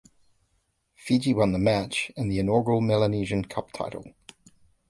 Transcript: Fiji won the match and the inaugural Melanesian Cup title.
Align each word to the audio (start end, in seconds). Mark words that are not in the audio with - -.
Fiji 0.95 1.31
won 1.31 1.51
the 1.51 1.59
match 1.59 2.09
and 2.17 2.31
the 2.31 2.39
inaugural 2.39 2.81
Melanesian 2.81 3.45
Cup 3.45 3.71
title. 3.71 4.15